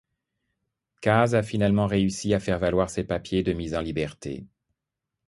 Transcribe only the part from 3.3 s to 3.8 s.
de mise